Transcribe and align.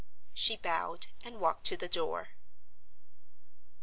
She 0.33 0.57
bowed, 0.57 1.05
and 1.23 1.39
walked 1.39 1.67
to 1.67 1.77
the 1.77 1.87
door. 1.87 2.29